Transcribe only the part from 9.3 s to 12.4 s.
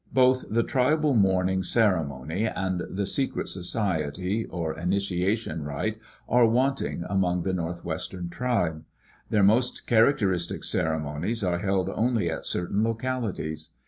most characteristic ceremonies are held only